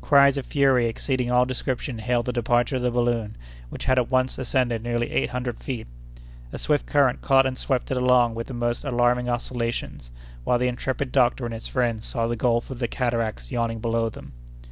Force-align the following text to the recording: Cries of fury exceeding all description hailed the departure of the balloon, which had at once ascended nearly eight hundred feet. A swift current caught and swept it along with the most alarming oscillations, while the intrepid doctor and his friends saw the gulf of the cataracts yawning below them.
Cries 0.00 0.36
of 0.36 0.44
fury 0.44 0.86
exceeding 0.86 1.30
all 1.30 1.44
description 1.46 2.00
hailed 2.00 2.26
the 2.26 2.32
departure 2.32 2.74
of 2.74 2.82
the 2.82 2.90
balloon, 2.90 3.36
which 3.68 3.84
had 3.84 3.96
at 3.96 4.10
once 4.10 4.36
ascended 4.36 4.82
nearly 4.82 5.12
eight 5.12 5.30
hundred 5.30 5.60
feet. 5.62 5.86
A 6.52 6.58
swift 6.58 6.84
current 6.84 7.22
caught 7.22 7.46
and 7.46 7.56
swept 7.56 7.92
it 7.92 7.96
along 7.96 8.34
with 8.34 8.48
the 8.48 8.54
most 8.54 8.82
alarming 8.82 9.28
oscillations, 9.28 10.10
while 10.42 10.58
the 10.58 10.66
intrepid 10.66 11.12
doctor 11.12 11.44
and 11.44 11.54
his 11.54 11.68
friends 11.68 12.06
saw 12.06 12.26
the 12.26 12.34
gulf 12.34 12.70
of 12.72 12.80
the 12.80 12.88
cataracts 12.88 13.52
yawning 13.52 13.78
below 13.78 14.08
them. 14.08 14.32